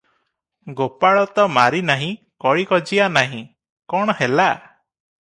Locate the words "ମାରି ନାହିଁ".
1.57-2.09